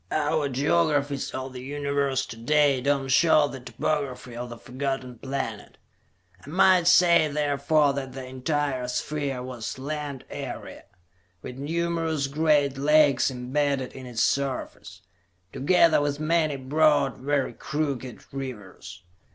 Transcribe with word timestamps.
Our 0.09 0.49
geographies 0.49 1.29
of 1.29 1.53
the 1.53 1.61
Universe 1.61 2.25
to 2.25 2.35
day 2.35 2.81
do 2.81 3.01
not 3.03 3.11
show 3.11 3.47
the 3.47 3.59
topography 3.59 4.35
of 4.35 4.49
the 4.49 4.57
Forgotten 4.57 5.19
Planet: 5.19 5.77
I 6.43 6.49
might 6.49 6.87
say, 6.87 7.27
therefore, 7.27 7.93
that 7.93 8.13
the 8.13 8.25
entire 8.25 8.87
sphere 8.87 9.43
was 9.43 9.77
land 9.77 10.25
area, 10.27 10.85
with 11.43 11.59
numerous 11.59 12.25
great 12.25 12.79
lakes 12.79 13.29
embedded 13.29 13.93
in 13.93 14.07
its 14.07 14.23
surface, 14.23 15.03
together 15.53 16.01
with 16.01 16.19
many 16.19 16.55
broad, 16.55 17.17
very 17.17 17.53
crooked 17.53 18.23
rivers. 18.33 19.03